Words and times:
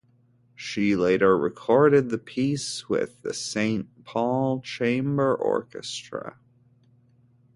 She 0.55 0.95
later 0.95 1.37
recorded 1.37 2.09
the 2.09 2.17
piece 2.17 2.89
with 2.89 3.21
the 3.21 3.35
Saint 3.35 4.03
Paul 4.03 4.59
Chamber 4.61 5.35
Orchestra. 5.35 6.39